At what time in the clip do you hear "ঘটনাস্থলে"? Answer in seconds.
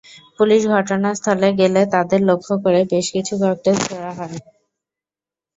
0.75-1.49